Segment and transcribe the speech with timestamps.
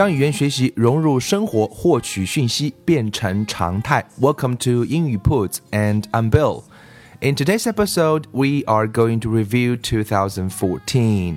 [0.00, 4.02] 将语言学习融入生活，获取讯息变成常态。
[4.18, 6.62] Welcome to 英语 Puts and I'm Bill.
[7.20, 11.34] In today's episode, we are going to review 2014.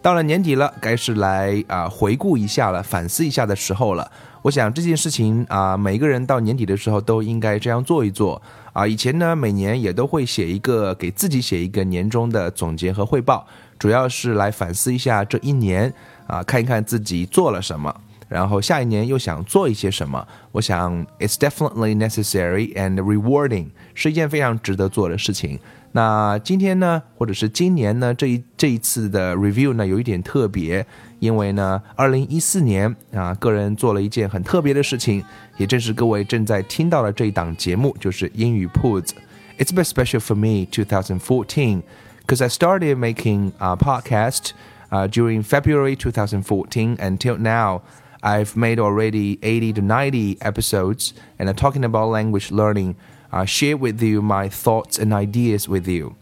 [0.00, 4.08] 到了年底了，该是来啊回顾一下了，反思一下的时候了。
[4.42, 8.40] 我想这件事情啊，每个人到年底的时候都应该这样做一做
[8.72, 8.86] 啊。
[8.86, 13.44] 以前呢，每年也都会写一个给自己写一个年终的总结和汇报，
[13.76, 15.92] 主要是来反思一下这一年
[16.26, 17.94] 啊，看一看自己做了什么。
[18.28, 20.26] 然后下一年又想做一些什么？
[20.50, 25.58] 我想，it's definitely necessary and rewarding，是一件非常值得做的事情。
[25.92, 30.84] 那今天呢，或者是今年呢，这一这一次的 review 呢，有一点特别，
[31.20, 35.22] 因为呢，二零一四年啊，个人做了一件很特别的事情，
[35.56, 39.14] 也正是各位正在听到的这一档节目，就是英语铺子。
[39.58, 41.82] It's a bit special for me 2014
[42.26, 44.50] because I started making a podcast
[44.93, 47.81] uh, during February 2014 until now.
[48.21, 52.95] I've made already 80 to 90 episodes and I'm talking about language learning.
[53.31, 56.15] I share with you my thoughts and ideas with you.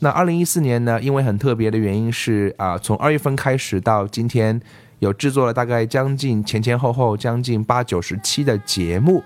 [0.00, 4.60] 那二零一四年呢，因为很特别的原因是啊，从二月份开始到今天，
[4.98, 9.24] 有制作了大概将近前前后后将近八九十期的节目。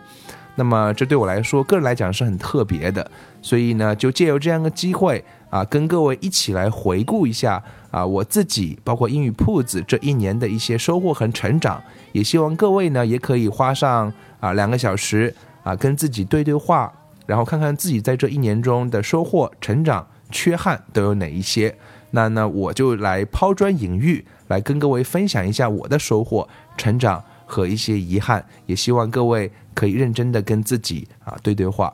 [0.54, 11.81] 那么这对我来说，个人来讲是很特别的，所以呢，就借由这样的机会 啊，跟各位一起来回顾一下啊，我自己包括英语铺子这一年的一些收获和成长。
[12.11, 16.91] 也希望各位呢，也可以花上啊两个小时啊，跟自己对对话，
[17.25, 21.75] 然后看看自己在这一年中的收获、成长、缺憾都有哪一些。
[22.11, 26.47] 那呢，我就来抛砖引玉，来跟各位分享一下我的收获、
[26.77, 28.45] 成长和一些遗憾。
[28.65, 31.93] 也希望各位可以认真的跟自己啊对对话。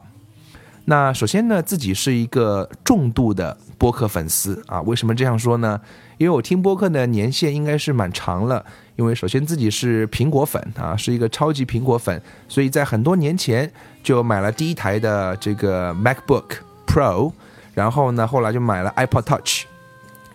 [0.86, 4.82] 那首先呢，自己是一个重度的播客粉丝啊。
[4.82, 5.80] 为什么这样说呢？
[6.18, 8.66] 因为我听播客的年限应该是蛮长了。
[8.96, 13.72] 因为首先自己是苹果粉啊，是一个超级苹果粉，所以在很多年前
[14.04, 17.32] 就买了第一台的这个 MacBook Pro，
[17.74, 19.64] 然后呢，后来就买了 iPod Touch。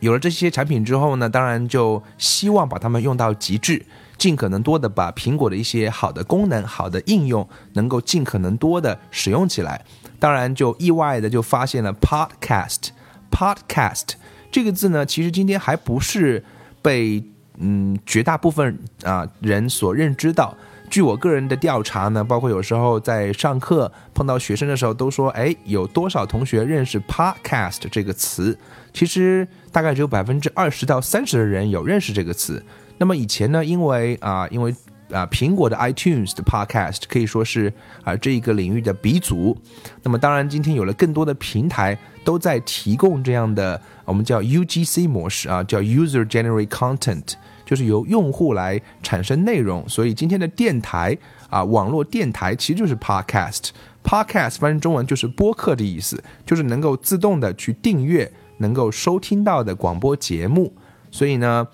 [0.01, 3.85] 有了这些产品之后呢，当然就希望把它们用到极致，
[4.17, 9.85] 尽可能多的把苹果的一些好的功能、好的应用能够尽可能多的使用起来。
[10.19, 14.15] 当然就意外的就发现了 Podcast，Podcast
[14.51, 16.45] 这个字呢，其实今天还不是
[16.83, 17.23] 被。
[17.61, 20.57] 嗯，绝大部分啊人所认知到，
[20.89, 28.57] 据我个人的调查呢，包括有时候在上课碰到学生的时候，都说，哎，有多少同学认识 podcast 这个词？
[28.93, 32.65] 其实大概只有百分之二十到三十的人有认识这个词。
[32.99, 34.73] 那么以前呢，因为啊，因为
[35.11, 37.73] 啊，苹果的 iTunes 的 podcast 可以说是
[38.05, 39.57] 啊这一个领域的鼻祖。
[40.03, 47.35] 那么当然，今天有了更多的平台都在提供这样的我们叫 UGC 模式啊，叫 User Generate Content。
[47.65, 51.15] 就是由用户来产生内容，所以今天的电台
[51.51, 53.69] 啊，网络电台其实就是 podcast。
[54.03, 60.73] podcast 翻译中文就是播客的意思，就是能够自动的去订阅、能够收听到的广播节目。
[61.11, 61.69] 所以呢，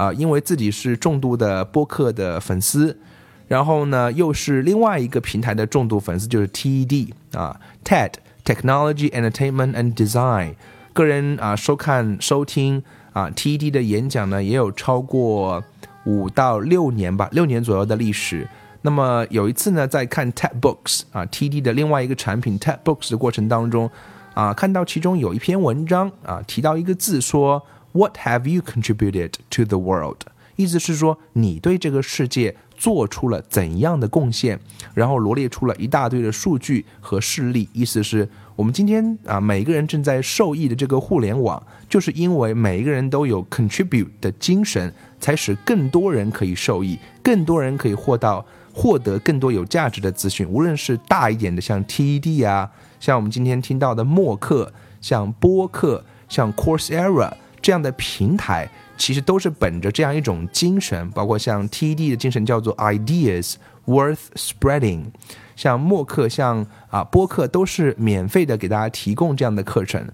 [0.00, 2.96] 啊，因为自己是重度的播客的粉丝，
[3.48, 8.12] 然后呢，又是另外一个平台的重度粉丝，就是 TED 啊，TED
[8.44, 10.54] Technology Entertainment and Design。
[10.94, 12.82] 个人啊，收看收听。
[13.12, 15.60] 啊，TED 的演讲呢也有超过
[16.04, 18.46] 五到六年吧，六年左右的历史。
[18.82, 23.90] 那么有一次呢，在看 TED Books 啊，TED 的另外一个产品 TED Books 的过程当中，
[24.32, 27.60] 啊，看到其中有一篇文章啊，提到一个字说
[27.92, 30.18] ，What have you contributed to the world？
[30.56, 34.60] 意思是说你对这个世界做出了怎样的贡献？
[34.92, 38.28] 然后罗列出了一大堆的数据和事例，意思是。
[38.56, 48.44] 我们今天啊，每个人正在受益的这个互联网，就是因为每一个人都有 contribute 的精神，才使更多人可以受益，更多人可以获到
[48.74, 50.46] 获得更多有价值的资讯。
[50.46, 54.70] 无论是大一点的，像 TED 啊，像我们今天听到的默克，
[55.00, 57.32] 像播客，像 Coursera
[57.62, 63.54] 这样的平台，其实都是本着这样一种精神，包括像 TED 的精神叫做 ideas
[63.86, 65.04] worth spreading。
[65.56, 70.06] 像默克、像啊播客都是免费的，给大家提供这样的课程。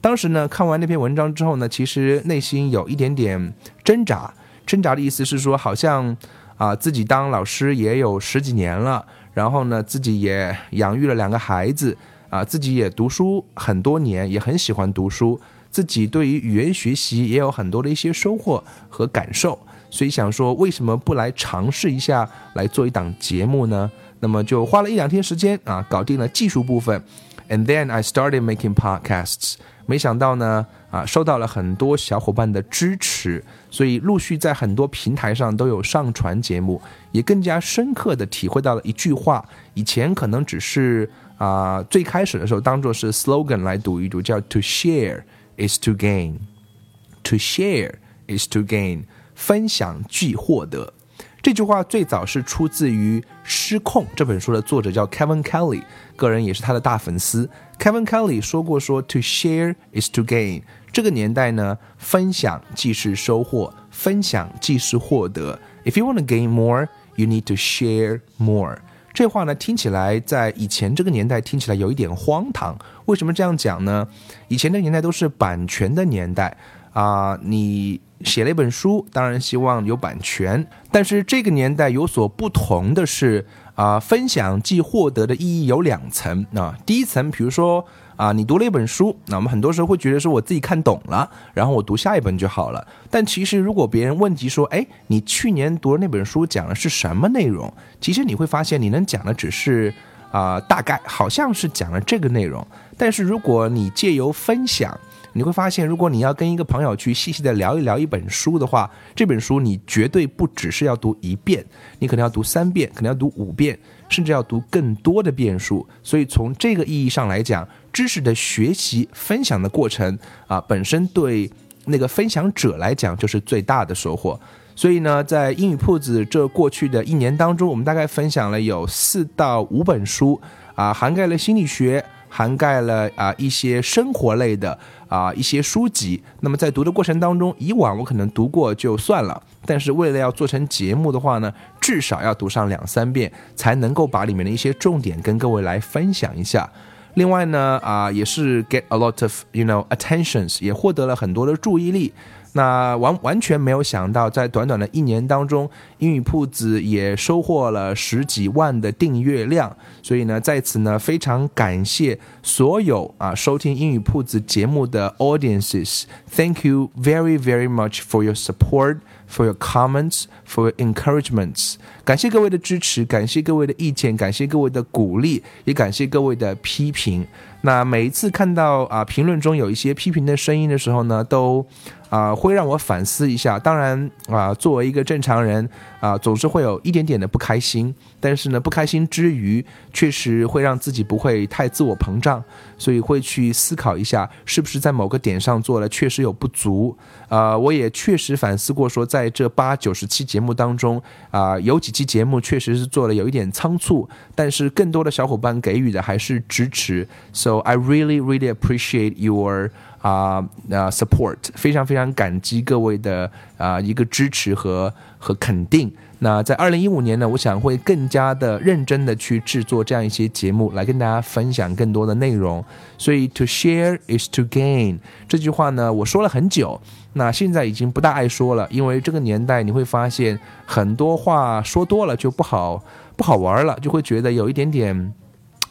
[0.00, 3.52] 当时呢，看完那篇文章之后呢，其实内心有一点点
[3.82, 4.32] 挣扎。
[4.66, 6.16] 挣扎的意思是说，好像
[6.56, 9.04] 啊，自己当老师也有十几年了，
[9.34, 11.94] 然后呢，自己也养育了两个孩子，
[12.30, 15.38] 啊，自己也读书很多年，也很喜欢读书，
[15.74, 19.58] 自己对于语言学习也有很多的一些收获和感受，
[19.90, 23.90] 所以想说，为什么不来尝试一下来做一档节目呢？
[24.20, 27.02] 那么就花了一两天时间啊，搞定了技术部分
[27.48, 29.54] ，and then I started making podcasts。
[29.86, 36.80] 没想到呢，啊，受到了很多小伙伴的支持，所以陆续在很多平台上都有上传节目，
[37.10, 39.44] 也更加深刻的体会到了一句话，
[39.74, 45.24] 以前可能只是啊，最开始的时候当做是 slogan 来读一读，叫 To share
[45.57, 47.95] is to gain，To share
[48.27, 49.05] is to gain，
[49.35, 50.93] 分享即获得。
[51.41, 55.83] 这句话最早是出自于《失控》这本书的作者叫 Kevin Kelly，
[56.17, 57.49] 个人也是他的大粉丝。
[57.79, 60.63] Kevin Kelly 说过说，To share is to gain。
[60.91, 65.57] 这个年代呢，分享即是收获，分享即是获得。
[65.85, 68.79] If you want to gain more, you need to share more。
[69.14, 72.76] 这话呢，听起来在以前这个年代听起来有一点荒唐。
[73.06, 74.06] 为什么这样讲呢？
[74.48, 76.54] 以前的年代都是版权的年代
[76.92, 78.00] 啊，你。
[78.24, 80.66] 写了一本书，当然希望有版权。
[80.90, 83.44] 但是这个年代有所不同的是，
[83.74, 86.46] 啊，分享即获得的意义有两层。
[86.54, 87.84] 啊，第一层，比如说
[88.16, 92.86] 啊，你读了一本书，那我们很多时候会觉得说我自己看懂了，然后我读下一本就好了。
[93.10, 97.72] 但其实如果别人问及说，哎，你去年读的那本书讲的是什么内容？
[98.00, 99.92] 其实你会发现，你能讲的只是
[100.30, 102.64] 啊，大概好像是讲了这个内容。
[102.96, 104.96] 但是如果你借由分享，
[105.32, 111.64] 你会发现，如果你要跟一个朋友去细细的聊一聊一本书的话，这本书你绝对不只是要读一遍，
[111.98, 113.76] 你可能要读三遍，可能要读五遍，
[114.08, 115.86] 甚至要读更多的变数。
[116.02, 121.50] 所以从这个意义上来讲，知识的学习分享的过程啊，本身对
[121.86, 124.38] 那个分享者来讲就是最大的收获。
[124.76, 130.40] 所以呢，在英语铺子这过去的一年当中，我们大概分享了有四到五本书
[130.74, 132.04] 啊，涵盖了心理学。
[132.36, 134.76] 涵盖了啊一些生活类的
[135.06, 146.68] 啊一些书籍，那么在读的过程当中，以往我可能读过就算了，但是为了要做成节目的话呢，至少要读上两三遍，才能够把里面的一些重点跟各位来分享一下。
[147.14, 152.12] 另外呢啊也是 get a lot of you know attentions，也获得了很多的注意力。
[152.56, 155.68] 那完完全没有想到，在短短的一年当中，
[155.98, 159.76] 英语铺子也收获了十几万的订阅量。
[160.02, 166.04] 所以呢，在此呢，非常感谢所有啊收听英语铺子节目的 audiences。
[166.30, 168.98] Thank you very very much for your support,
[169.28, 170.24] for your comments,
[170.54, 171.74] for encouragements。
[172.04, 177.26] 感谢各位的支持，感谢各位的意见，感谢各位的鼓励，也感谢各位的批评。
[177.62, 181.64] 那每一次看到啊评论中有一些批评的声音的时候呢，都
[182.10, 183.58] 啊会让我反思一下。
[183.58, 185.66] 当然啊，作为一个正常人
[185.98, 187.94] 啊，总是会有一点点的不开心。
[188.20, 189.64] 但是呢，不开心之余，
[189.94, 192.44] 确实会让自己不会太自我膨胀，
[192.76, 196.94] 所以会去思考一下，是不是在某个点上做了确实有不足。
[197.30, 207.08] 啊，我也确实反思过，说在这八九十期节目目当中啊，有几期节目确实是做的有一点仓促，但是更多的小伙伴给予的还是支持。
[207.32, 209.70] So I really, really appreciate your
[210.02, 210.42] 啊
[210.90, 215.90] support，非常非常感激各位的啊一个支持和和肯定。
[216.18, 222.64] 那在二零一五年呢，我想会更加的认真的去制作这样一些节目，来跟大家分享更多的内容。
[222.96, 226.80] 所以 to share is to gain 这句话呢，我说了很久，
[227.14, 232.82] 那现在已经不大爱说了，因为这个年代你会发现很多话说多了就不好
[233.16, 235.12] 不好玩了，就会觉得有一点点。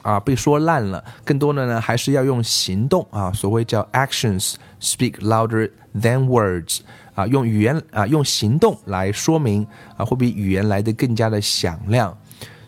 [0.03, 1.03] 啊，被说烂了。
[1.25, 6.81] 更多的呢，还是要用行动啊，所谓叫 actions speak louder than words
[7.15, 9.65] 啊，用语言啊，用行动来说明
[9.97, 12.15] 啊，会比语言来的更加的响亮。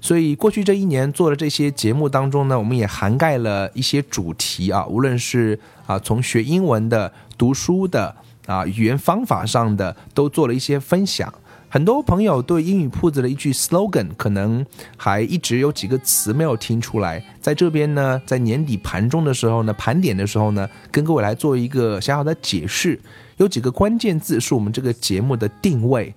[0.02, 8.16] 所以过去这一年做的这些节目当中呢，我们也涵盖了一些主题啊，无论是啊从学英文的、读书的
[8.46, 11.34] 啊语言方法上的，都做了一些分享。
[11.75, 23.01] 很多朋友对英语铺子的一句 slogan 可能还一直有几个词没有听出来，在这边呢，在年底盘中的时候呢，盘点的时候呢，跟各位来做一个小小的解释。
[23.37, 26.15] 有几个关键字是我们这个节目的定位：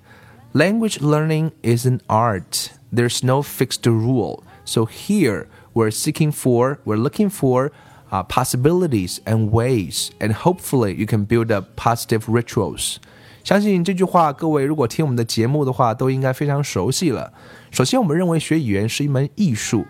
[0.53, 2.67] language learning is an art.
[2.93, 4.41] There's no fixed rule.
[4.65, 7.71] So here we're seeking for, we're looking for.
[8.11, 12.99] Uh, possibilities and ways, and hopefully you can build up positive rituals.
[13.48, 17.32] 相信这句话，各位如果听我们的节目的话，都应该非常熟悉了。
[17.70, 19.86] 首先，我们认为学语言是一门艺术，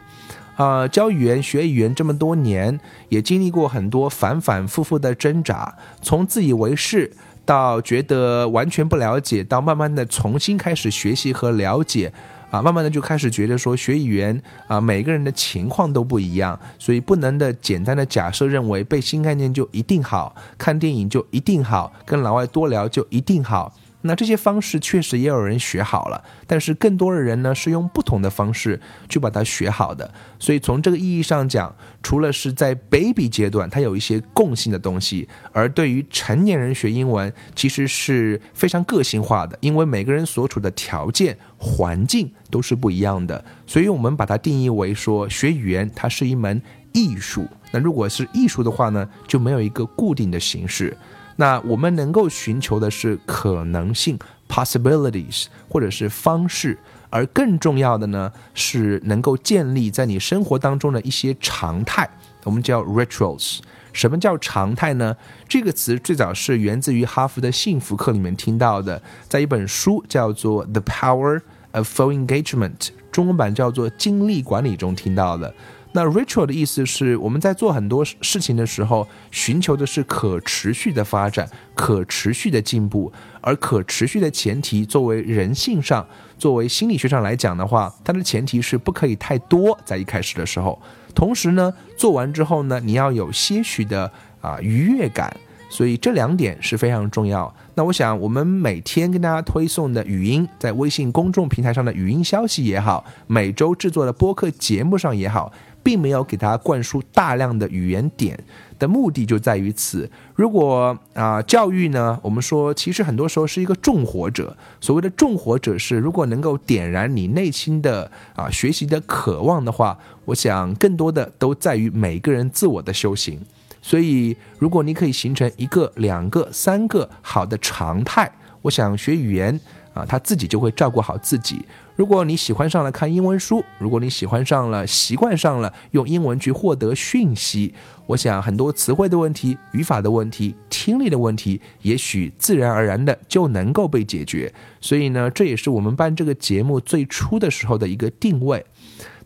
[0.54, 7.10] 啊，教语言、学语言这么多年，也经历过很多反反复复的挣扎，从自以为是
[7.44, 12.12] 到觉得完全不了解，到慢慢的重新开始学习和了解。
[12.50, 23.72] 啊，慢慢的就开始觉得说学语言啊，每个人的情况都不一样，所以不能的简单的假设认为背新概念就一定好，看电影就一定好，跟老外多聊就一定好。
[24.08, 30.10] 那这些方式确实也有人学好了，但是更多的人呢是用不同的方式去把它学好的。
[30.38, 31.72] 所以从这个意义上讲，
[32.02, 43.44] 除了是在 baby 阶段，它有一些共性的东西，而对于成年人学英文，其实是非常个性化的，因为每个人所处的条件、环境都是不一样的。
[43.66, 46.62] 所以我们把它定义为说，学语言它是一门
[46.92, 47.46] 艺术。
[47.72, 50.96] 那如果是艺术的话呢，就没有一个固定的形式。
[51.40, 54.18] 那我们能够寻求的是可能性
[54.48, 56.76] （possibilities） 或者是方式，
[57.10, 62.10] 而更重要的呢是能够建立在你生活当中的一些常态，
[62.42, 63.60] 我们叫 rituals。
[63.92, 65.16] 什么叫常态呢？
[65.48, 71.40] 这个词最早是源自于哈佛的幸福课里面听到的，在一本书叫做《The Power
[71.72, 72.76] of Full Engagement》，
[73.12, 75.54] 中文版叫做《精力管理》中听到的。
[75.98, 86.06] 那 ritual 的意思是我们在做很多事情的时候，寻求的是可持续的发展、可持续的进步，而可持续的前提，作为人性上、
[86.38, 90.80] 作为心理学上来讲的话，它的前提是不可以太多，在一开始的时候。
[91.16, 94.08] 同时呢，做完之后呢，你要有些许的
[94.40, 95.36] 啊愉悦感，
[95.68, 97.52] 所以这两点是非常重要。
[97.74, 105.52] 那我想，我们每天跟大家推送的语音，在微信公众平台上的语音消息也好，每周制作的播客节目上也好。
[105.82, 108.38] 并没有给他灌输大量的语言点
[108.78, 110.10] 的目的就在于此。
[110.34, 114.56] 如果啊，教育呢，我们说其实很多时候是一个重火者。
[114.80, 123.40] 所谓的重火者是，如果能够点燃你内心的啊学习的渴望的话，我想更多的都在于每个人自我的修行。
[123.80, 128.30] 所以，如果你可以形成一个、两个、三个好的常态，
[128.62, 129.58] 我想学语言
[129.94, 131.64] 啊，他自己就会照顾好自己。
[131.98, 137.74] 如果你喜欢上了看英文书，如果你喜欢上了、习惯上了用英文去获得讯息，
[138.06, 144.54] 我想很多词汇的问题、语法的问题、听力的问题，也许自然而然的就能够被解决。
[144.80, 148.64] 所以呢，这也是我们办这个节目最初的时候的一个定位。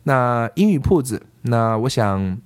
[0.04, 2.38] 那英语铺子，那我想。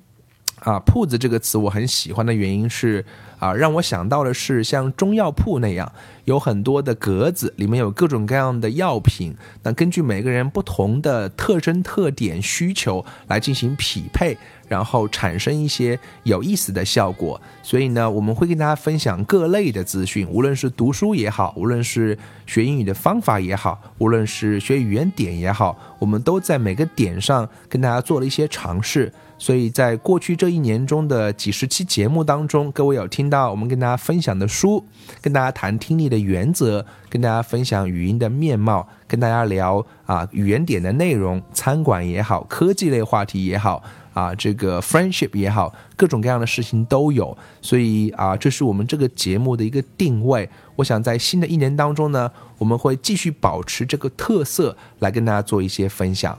[0.60, 3.04] 啊，铺子这个词我很喜欢的原因是，
[3.38, 5.92] 啊，让我想到的是像中药铺那样，
[6.24, 9.36] 有很多的格子，里面有各种各样的药品。
[9.62, 14.36] 那根据每个人不同的特征、特点、需求来进行匹配，
[14.66, 17.38] 然后产生一些有意思的效果。
[17.62, 29.12] 所以呢，我们会跟大家分享各类的资讯，无论是读书也好，无论是学英语的方法也好，无论是学语言点也好，我们都在每个点上跟大家做了一些尝试。
[29.38, 34.84] 所以在过去这一年中的几十期节目当中，各位有听到我们跟大家分享的书，
[35.20, 43.82] 跟大家谈听力的原则，跟大家分享语音的面貌，跟大家聊啊语言点的内容，餐馆也好，科技类话题也好，
[44.14, 47.36] 啊这个 friendship 也好，各种各样的事情都有。
[47.60, 50.48] 所以啊，这是我们这个节目的一个定位。
[50.76, 56.38] 我想在新的一年当中呢，我们会继续保持这个特色，来跟大家做一些分享。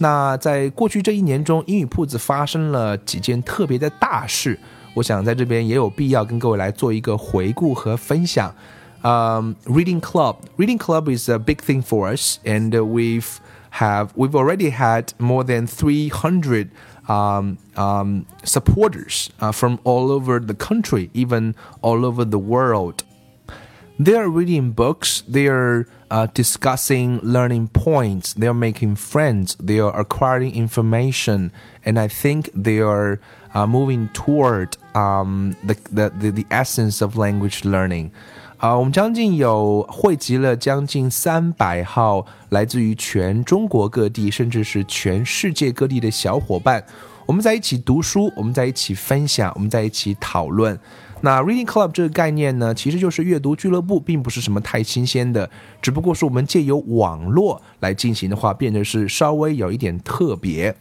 [0.00, 4.58] 那在过去这一年中，英语铺子发生了几件特别的大事，
[4.94, 8.54] 我想在这边也有必要跟各位来做一个回顾和分享。
[9.02, 13.38] Um, reading club, reading club is a big thing for us, and we've
[13.78, 16.70] have we've already had more than 300
[17.06, 23.04] um, um, supporters uh, from all over the country, even all over the world.
[24.00, 25.22] They are reading books.
[25.26, 28.34] They are uh, discussing learning points.
[28.34, 29.56] They are making friends.
[29.56, 31.50] They are acquiring information,
[31.82, 33.18] and I think they are
[33.54, 38.10] uh, moving toward um, the, the, the the essence of language learning.
[38.58, 46.84] 啊，我们将近有汇集了将近三百号来自于全中国各地，甚至是全世界各地的小伙伴。
[47.31, 50.77] 我们在一起读书，我们在一起分享，我们在一起讨论。
[51.21, 55.49] 那 reading club 这个概念呢，其实就是阅读俱乐部，并不是什么太新鲜的，
[55.81, 60.75] 只不过是我们借由网络来进行的话，变得是稍微有一点特别。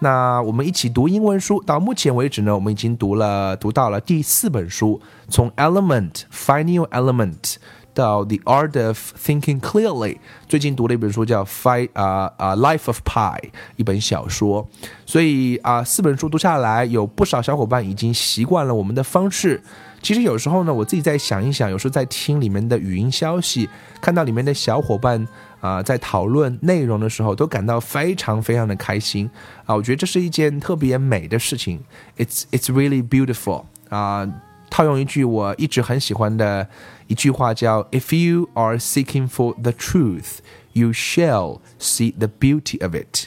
[0.00, 7.54] 那我们一起读英文书，到目前为止呢，我们已经读了读到了第四本书，从 Element Final element。
[7.94, 10.18] 到 The Art of Thinking Clearly，
[10.48, 13.40] 最近读了一本书叫《Fight》啊啊《Life of Pi》
[13.76, 14.68] 一本小说，
[15.06, 19.62] 所以啊四本书读下来，有不少小伙伴已经习惯了我们的方式。
[20.00, 23.68] 其实有时候呢，我自己在想一想，有时候在听里面的语音消息，
[24.00, 25.28] 看到里面的小伙伴
[25.60, 29.30] 啊，在讨论内容的时候，都感到非常非常的开心
[29.64, 29.76] 啊！
[29.76, 31.78] 我觉得这是一件特别美的事情
[32.18, 34.28] ，It's It's really beautiful 啊！
[34.68, 36.66] 套用一句我一直很喜欢的
[37.12, 40.38] 一句话，叫 "If you are seeking for the truth,
[40.72, 43.26] you shall see the beauty of it."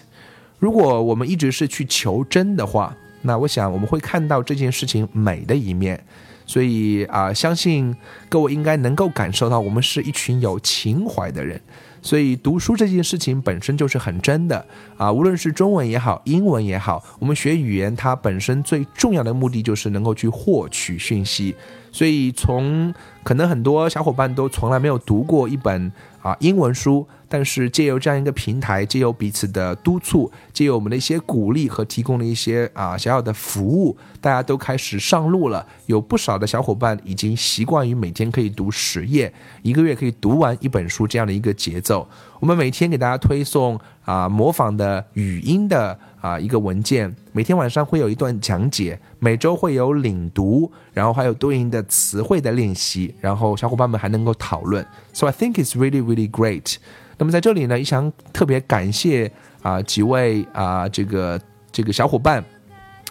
[0.58, 6.04] 如果我们一直是去求真的话，那我想我们会看到这件事情美的一面。
[6.48, 7.96] 所以啊，相信
[8.28, 11.62] 各位应该能够感受到，我们是一群有情怀的人。
[12.02, 14.66] 所以读书这件事情本身就是很真的
[14.98, 21.56] 啊，无论是中文也好，英文也好，我们学语言它本身最重要的目的就是能够去获取讯息。
[21.96, 25.90] 所以从可能很多小伙伴都从来没有读过一本
[26.22, 27.08] 啊英文书。
[27.28, 35.66] 但是借由这样一个平台，借由彼此的督促，借由我们的一些鼓励和提供的一些啊小小的服务，大家都开始上路了。
[35.88, 39.34] 有不少的小伙伴已经习惯于每天可以读十页，
[39.64, 42.08] 一个月可以读完一本书这样的一个节奏。
[42.40, 54.82] 我们每天给大家推送啊模仿的语音的啊一个文件，每天晚上会有一段讲解，每周会有领读，然后还有对应的词汇的练习，然后小伙伴们还能够讨论。
[55.12, 56.78] So I think it's really really great.
[57.18, 59.30] 那么在这里呢，也想特别感谢
[59.62, 61.38] 啊几位啊这个
[61.74, 62.42] 这个小伙伴。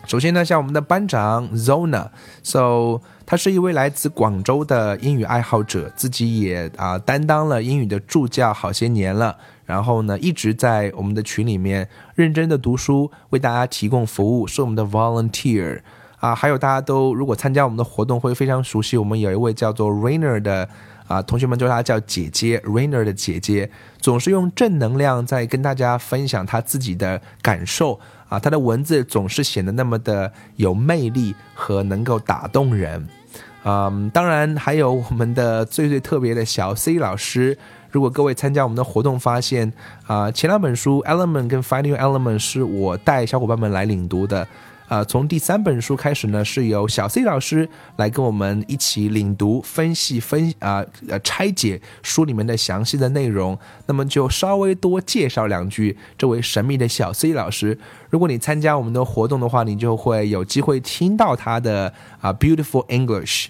[0.07, 9.37] 首先呢，像我们的班长 Zona，So 他是一位来自广州的英语爱好者，自己也啊担当了英语的助教好些年了。
[9.65, 15.81] 然后呢，一直在我们的群里面认真的读书，为大家提供服务，是我们的 volunteer
[16.19, 16.35] 啊。
[16.35, 20.69] 还有大家都如果参加我们的活动，会非常熟悉我们有一位叫做 Rainer 的。
[21.07, 33.07] 啊，同学们叫她叫姐姐，Rainer 的姐姐，总是用正能量在跟大家分享她自己的感受啊，她的文字总是显得那么的有魅力和能够打动人。
[33.65, 37.59] 嗯，当然还有我们的最最特别的小 C 老师，
[37.95, 39.73] 如果各位参加我们的活动，发现
[40.09, 44.45] 啊，前两本书《Element》跟《Finding Element》是我带小伙伴们来领读的。
[44.89, 53.57] 啊，从第三本书开始呢，是由小 C 老师来跟我们一起领读、分析、分啊呃拆解书里面的详细的内容。
[53.87, 57.79] 那么就稍微多介绍两句这位神秘的小 C 老师。
[58.11, 63.47] 如果你参加我们的活动的话，你就会有机会听到他的啊 Beautiful English。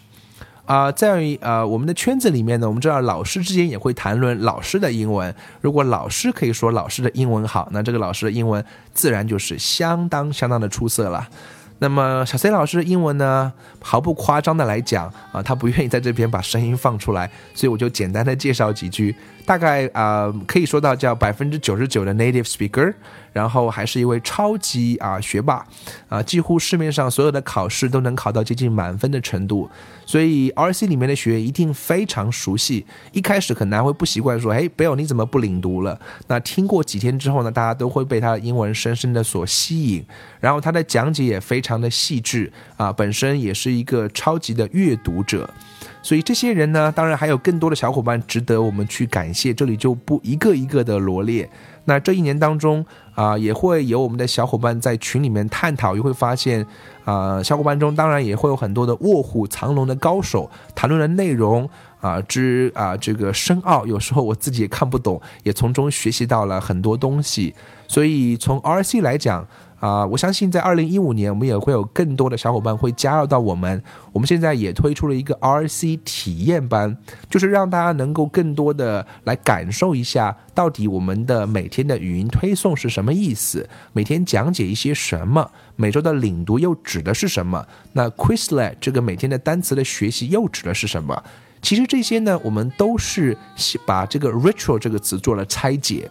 [0.67, 5.35] 啊，在呃我们的圈子里面呢，我们知道老师之间也会谈论老师的英文。
[5.61, 11.29] 如果老师可以说老师的英文好，那这个老师的英文自然就是相当相当的出色了。
[11.81, 19.15] 那么小 C 老师的英文呢，毫不夸张的来讲啊，他不愿意在这边把声音放出来，所以我就简单的介绍几句。
[19.45, 22.95] 大概啊，可以说到叫百分之九十九的 native speaker，
[23.35, 25.67] 然后还是一位超级啊学霸，
[26.09, 29.69] 啊，几乎市面上所有的考试都能考到接近满分的程度，
[30.07, 32.87] 所以 RC 里面的学员一定非常熟悉。
[33.13, 36.01] 一开始可能还会不习惯，说，哎，Bill 你怎么不领读了？
[36.29, 40.07] 那听过几天之后呢，大家都会被他的英文深深的所吸引，
[40.39, 45.51] 然后他的讲解也非常的细致，啊，本身也是一个超级的阅读者。
[46.03, 51.49] 所以这些人呢，当然还有更多的小伙伴值得我们去感谢，这里就不一个一个的罗列。
[51.87, 56.67] 那这一年当中啊，也会有我们的小伙伴在群里面探讨，也会发现
[57.05, 61.69] 啊，小伙伴中当然也会有很多的卧虎藏龙的高手，谈论的内容
[62.01, 67.55] 啊之啊这个深奥，有时候我自己也看不懂，也从中学习到了很多东西。
[67.89, 69.47] 所以从 RC 来讲。
[69.79, 73.83] 啊，我相信在二零一五年，我们也会有更多的小伙伴会加入到我们。
[74.13, 76.97] 我们现在也推出了一个 RC 体验班，
[77.29, 87.67] 就是让大家能够更多的来感受一下，到底我们的每天的语音推送是什么意思，每天讲解一些什么，每周的领读又指的是什么？
[87.93, 91.23] 那 Quizlet 这个每天的单词的学习又指的是什么？
[91.61, 93.37] 其实这些呢，我们都是
[93.85, 96.11] 把这个 ritual 这个词做了拆解。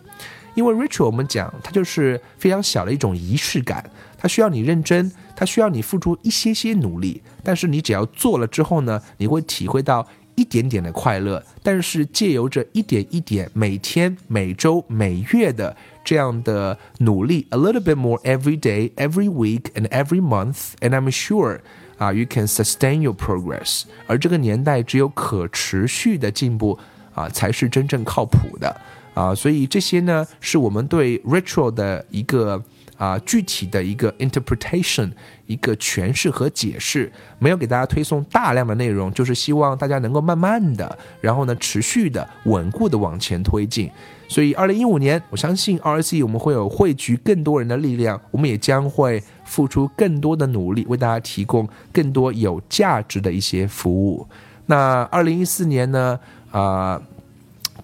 [0.55, 11.43] 因为 ritual 我们讲它就是非常小的一种仪式感，它需要你认真，它需要你付出一些些努力，但是你只要做了之后呢，你会体会到一点点的快乐。
[11.61, 21.59] 但是借由着一点一点，每天、每周、每月的这样的努力，a little bit more every day, every week and every month, and I'm sure
[21.97, 23.83] 啊，you can sustain your progress。
[24.07, 26.77] 而这个年代只有可持续的进步
[27.13, 28.81] 啊，才是真正靠谱的。
[29.13, 32.61] 啊，所以这些呢，是我们对 ritual 的一个
[32.97, 35.11] 啊具体的一个 interpretation，
[35.45, 43.87] 一个诠释和解释，没有给大家推送大量的内容，就是希望大家能够慢慢的，然后呢，持续的、稳固的往前推进。
[44.27, 54.27] 所以，二零一五年，我相信 RC 我们会有汇聚更多人的力量，我们也将会付出更多的努力，为大家提供更多有价值的一些服务。
[54.65, 56.99] 那二零一四年呢，啊。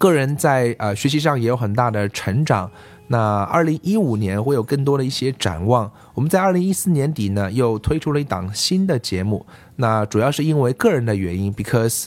[0.00, 2.70] 个人在呃学习上也有很大的成长。
[3.08, 5.90] 那二零一五年会有更多的一些展望。
[6.14, 9.44] 我们在二零一四年底呢，又推出了一档新的节目。
[9.76, 12.06] 那主要是因为个人的原因，because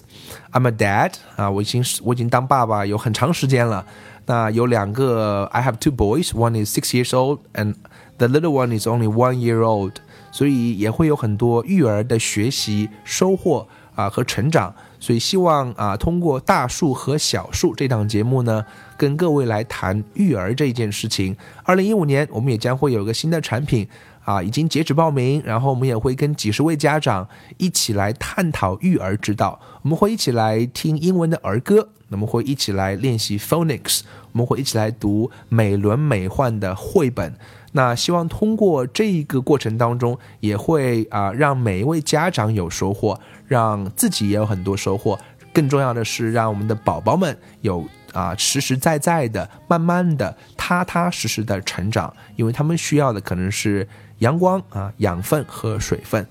[0.53, 3.85] I'm a dad 啊，我已经我已经当爸爸有很长时间了。
[4.25, 7.75] 那有两个，I have two boys, one is six years old and
[8.17, 9.97] the little one is only one year old。
[10.31, 14.73] 所以也会有很多育儿的学习收获啊和成长。
[15.03, 21.35] 所以希望啊，通过大树和小树这档节目呢，跟各位来谈育儿这一件事情。
[21.63, 23.85] 二零一五年，我们也将会有一个新的产品
[24.23, 29.59] 啊，已经截止报名，然后我们也会跟几十位家长一起来探讨育儿之道。
[29.81, 37.35] 我们会一起来听英文的儿歌，我们会一起来练习 phonics，我们会一起来读美轮美奂的绘本。
[37.73, 45.19] 那希望通过这一个过程当中，也会啊让每一位家长有收获，让自己也有很多收获。
[45.51, 53.87] 更重要的是，让我们的宝宝们有啊实实在在的、慢慢的、踏踏实实的成长，因为他们需要的可能是
[54.19, 56.25] 阳光啊、养分和水分。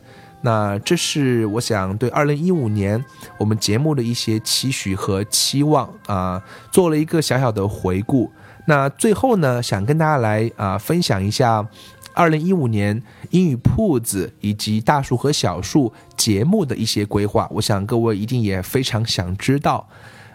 [0.44, 3.04] 那这是我想对二零一五年
[3.38, 8.30] 我们节目的一些期许和期望啊，做了一个小小的回顾。
[8.66, 11.66] 那最后呢，想跟大家来啊分享一下，
[12.14, 17.48] 二零一五年英语铺子以及大树和小树节目的一些规划。
[17.50, 19.88] 我想各位一定也非常想知道。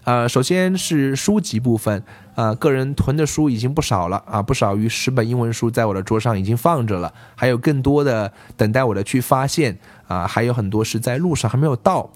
[0.03, 2.01] 呃，首先是书籍部分，
[2.33, 12.09] 啊，个人囤的书已经不少了啊，不少于十本英文书在我的桌上已经放着了，还有更多的等待我的去发现啊，还有很多是在路上还没有到。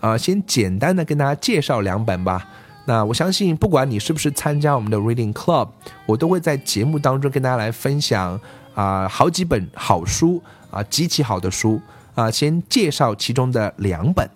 [0.00, 2.48] 啊，先简单的跟大家介绍两本吧。
[2.88, 5.68] 那我相信，不管你是不是参加我们的 Reading Club，
[6.06, 8.40] 我都会在节目当中跟大家来分享
[8.74, 11.80] 啊好几本好书啊极其好的书
[12.14, 12.30] 啊。
[12.30, 14.30] 先介绍其中的两本。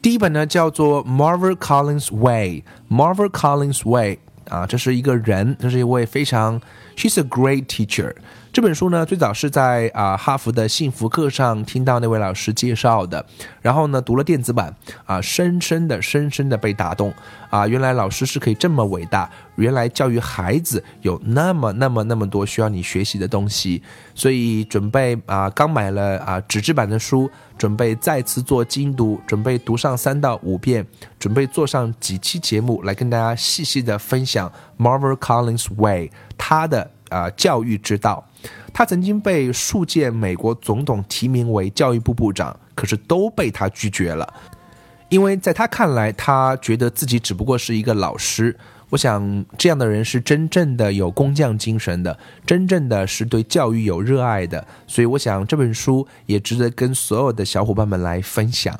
[0.00, 6.60] 第一本呢叫做 Marvel Collins Way，Marvel Collins Way 啊，这是一个人，这是一位非常
[6.96, 8.14] ，She's a great teacher。
[8.54, 13.26] 这本书呢，最早是在啊哈佛的幸福课上听到那位老师介绍的，
[13.60, 14.72] 然后呢读了电子版，
[15.06, 17.12] 啊深深的深深的被打动，
[17.50, 23.82] 啊原来老师是可以这么伟大，原来教育孩子有那么那么那么多需要你学习的东西，
[24.14, 30.86] 所以准备啊刚买了啊纸质版的书，准备再次做精读，准备读上三到五遍，
[31.18, 38.24] 准备做上几期节目来跟大家细细的分享 Marvel Collins Way 他的啊教育之道。
[38.72, 44.34] 他曾经被数届美国总统提名为教育部部长，可是都被他拒绝了，
[45.08, 48.56] 因为在他看来，他觉得自己只不过是一个老师。
[48.90, 54.64] 我想，这样的人是真正的有工匠精神的，真正的是对教育有热爱的。
[54.86, 58.78] 所以，我想这本书也值得跟所有的小伙伴们来分享。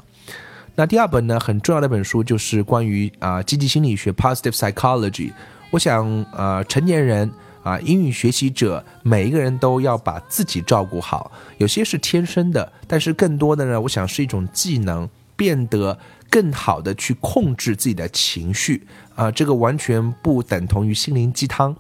[0.77, 5.33] 那第二本呢，很重要的一本书就是关于啊积极心理学 （Positive Psychology）。
[5.71, 7.31] 我想，呃，成年人。
[7.65, 15.99] 啊，英语学习者每一个人都要把自己照顾好，有些是天生的，但是更多的呢，我想是一种技能，变得
[16.31, 21.75] 更好的去控制自己的情绪啊，这个完全不等同于心灵鸡汤。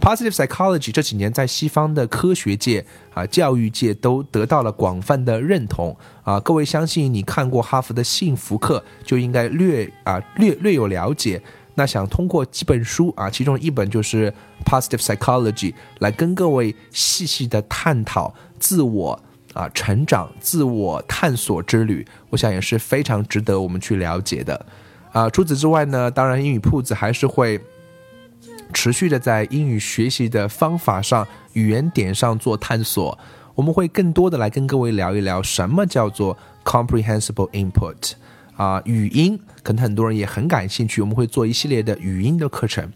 [0.00, 11.40] Positive psychology 这几年在西方的科学界啊、教育界都得到了广泛的认同啊，各位相信你看过哈佛的幸福课，就应该略啊略略有了解。
[11.74, 14.30] 那想通过几本书啊，其中一本就是
[14.64, 19.18] 《Positive Psychology》，来跟各位细细的探讨自我
[19.54, 24.66] 啊成长、自我探索之旅，我想也是非常值得我们去了解的。
[25.12, 27.60] 啊，除此之外呢，当然英语铺子还是会
[28.72, 33.18] 持续的在英语学习的方法上、语言点上做探索。
[33.54, 38.12] 我们会更多的来跟各位聊一聊什么叫做 comprehensible input。
[38.62, 42.88] 啊，语音可能很多人也很感兴趣，我们会做一系列的语音的课程，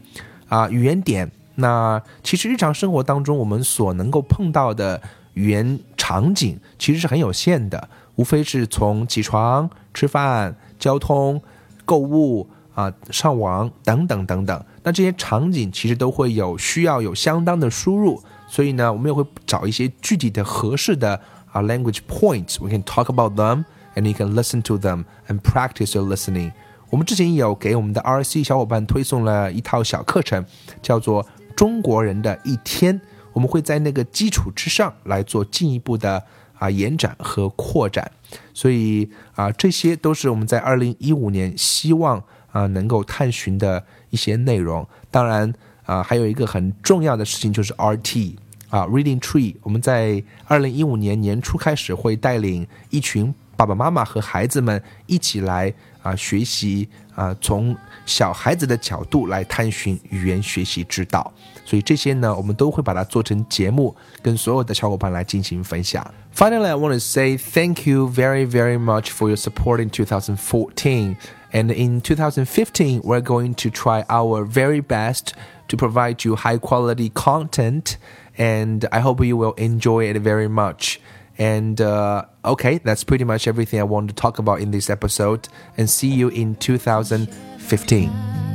[0.48, 1.28] 啊，语言点。
[1.56, 5.02] 那其实日常生活当中我们所能够碰到的
[5.34, 11.42] 语言场景其实是很有限的，无非是从起床、吃饭、交通、
[11.84, 14.64] 购物啊、上网等等等等。
[14.84, 23.64] 那这些场景其实都会有需要有相当的输入，所以呢，我们也会找一些具体的合适的啊 language points，we can talk about them。
[23.96, 26.52] And you can listen to them and practice your listening。
[26.90, 30.44] 我们之前有给我们的 RC 小伙伴推送了一套小课程，
[30.82, 31.24] 叫做
[31.56, 33.00] 《中国人的一天》。
[33.32, 36.22] 我们会在那个基础之上来做进一步的
[36.58, 38.12] 啊延展和扩展。
[38.52, 44.86] 所以啊，这些都是我们在二零一五年希望啊能够探寻的一些内容。
[45.10, 45.50] 当然
[45.86, 48.36] 啊，还有一个很重要的事情就是 RT
[48.68, 49.56] 啊，Reading Tree。
[49.62, 53.34] 我们在二零一五年年初开始会带领一群。
[53.55, 57.75] 爸爸妈妈和孩子们一起来啊学习啊，从
[58.05, 61.31] 小孩子的角度来探寻语言学习之道。
[61.63, 66.05] 所以这些呢，我们都会把它做成节目，跟所有的小伙伴来进行分享。
[66.35, 71.17] Finally, I want to say thank you very, very much for your support in 2014.
[71.51, 75.33] And in 2015, we're going to try our very best
[75.67, 77.97] to provide you high quality content.
[78.37, 80.99] And I hope you will enjoy it very much.
[81.38, 85.48] And uh, okay, that's pretty much everything I want to talk about in this episode.
[85.76, 88.45] And see you in 2015.